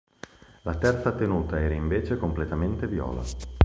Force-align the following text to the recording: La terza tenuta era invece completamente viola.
La 0.63 0.73
terza 0.79 1.11
tenuta 1.11 1.59
era 1.59 1.75
invece 1.75 2.17
completamente 2.17 2.87
viola. 2.87 3.21